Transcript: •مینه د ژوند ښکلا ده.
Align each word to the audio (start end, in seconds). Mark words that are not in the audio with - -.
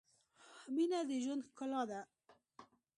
•مینه 0.73 0.99
د 1.07 1.11
ژوند 1.23 1.45
ښکلا 1.49 1.81
ده. 1.89 1.99